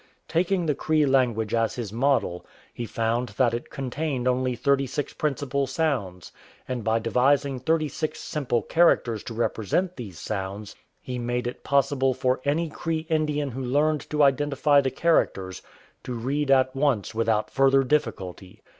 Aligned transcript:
Taking 0.27 0.65
the 0.65 0.73
Cree 0.73 1.05
language 1.05 1.53
as 1.53 1.75
his 1.75 1.93
model, 1.93 2.43
he 2.73 2.87
found 2.87 3.29
that 3.37 3.53
it 3.53 3.69
contained 3.69 4.27
only 4.27 4.55
thirty 4.55 4.87
six 4.87 5.13
principal 5.13 5.67
sounds, 5.67 6.31
and 6.67 6.83
by 6.83 6.97
devising 6.97 7.59
thirty 7.59 7.87
six 7.87 8.19
simple 8.19 8.63
characters 8.63 9.21
to 9.25 9.35
represent 9.35 9.95
these 9.97 10.17
sounds, 10.17 10.75
he 11.03 11.19
made 11.19 11.45
it 11.45 11.63
possible 11.63 12.15
for 12.15 12.41
any 12.45 12.67
Cree 12.67 13.05
Indian 13.11 13.51
who 13.51 13.61
learned 13.61 14.09
to 14.09 14.23
identify 14.23 14.81
the 14.81 14.89
characters 14.89 15.61
to 16.03 16.15
read 16.15 16.49
at 16.49 16.75
once 16.75 17.13
without 17.13 17.51
further 17.51 17.83
difficulty. 17.83 18.63